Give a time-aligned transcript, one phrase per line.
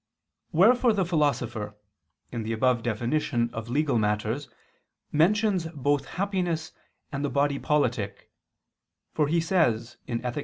[0.51, 1.75] Wherefore the Philosopher,
[2.31, 4.49] in the above definition of legal matters
[5.11, 6.71] mentions both happiness
[7.11, 8.31] and the body politic:
[9.13, 10.37] for he says (Ethic.